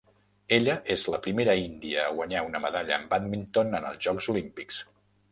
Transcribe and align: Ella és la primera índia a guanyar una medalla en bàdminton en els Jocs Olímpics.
Ella 0.55 0.75
és 0.93 1.01
la 1.13 1.17
primera 1.25 1.53
índia 1.63 1.99
a 2.05 2.13
guanyar 2.19 2.41
una 2.47 2.61
medalla 2.63 2.95
en 3.01 3.05
bàdminton 3.11 3.77
en 3.81 3.85
els 3.91 4.01
Jocs 4.07 4.31
Olímpics. 4.35 4.81